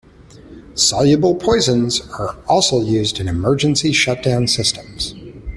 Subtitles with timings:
[0.73, 5.13] Soluble poisons are also used in emergency shutdown systems.